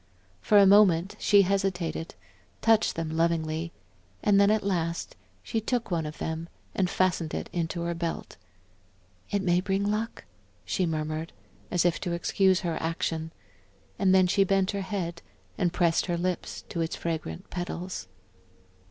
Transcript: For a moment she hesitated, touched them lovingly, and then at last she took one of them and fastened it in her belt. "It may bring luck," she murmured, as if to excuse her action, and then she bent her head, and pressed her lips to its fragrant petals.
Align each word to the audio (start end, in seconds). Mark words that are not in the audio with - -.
For 0.41 0.57
a 0.57 0.65
moment 0.65 1.15
she 1.19 1.43
hesitated, 1.43 2.15
touched 2.59 2.95
them 2.95 3.11
lovingly, 3.11 3.71
and 4.23 4.41
then 4.41 4.49
at 4.49 4.63
last 4.63 5.15
she 5.43 5.61
took 5.61 5.91
one 5.91 6.07
of 6.07 6.17
them 6.17 6.49
and 6.73 6.89
fastened 6.89 7.35
it 7.35 7.51
in 7.53 7.69
her 7.75 7.93
belt. 7.93 8.35
"It 9.29 9.43
may 9.43 9.61
bring 9.61 9.83
luck," 9.83 10.25
she 10.65 10.87
murmured, 10.87 11.33
as 11.69 11.85
if 11.85 11.99
to 11.99 12.13
excuse 12.13 12.61
her 12.61 12.79
action, 12.81 13.31
and 13.99 14.11
then 14.15 14.25
she 14.25 14.43
bent 14.43 14.71
her 14.71 14.81
head, 14.81 15.21
and 15.55 15.71
pressed 15.71 16.07
her 16.07 16.17
lips 16.17 16.63
to 16.69 16.81
its 16.81 16.95
fragrant 16.95 17.51
petals. 17.51 18.07